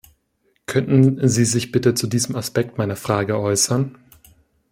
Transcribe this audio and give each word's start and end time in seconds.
Könnten 0.65 1.29
Sie 1.29 1.45
sich 1.45 1.71
bitte 1.71 1.93
zu 1.93 2.07
diesem 2.07 2.35
Aspekt 2.35 2.79
meiner 2.79 2.95
Frage 2.95 3.39
äußern? 3.39 3.99